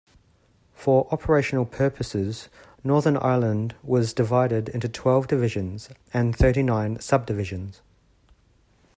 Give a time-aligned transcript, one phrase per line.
[0.73, 2.49] For operational purposes,
[2.83, 7.83] Northern Ireland was divided into twelve Divisions and thirty-nine Sub-Divisions.